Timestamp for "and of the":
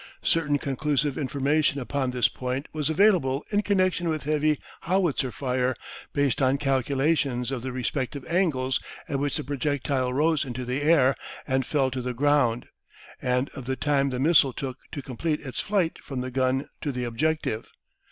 13.21-13.75